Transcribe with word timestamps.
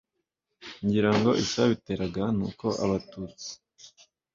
ngirango 0.85 1.31
icyabiteraga 1.43 2.23
nuko 2.37 2.67
abatutsi 2.83 3.51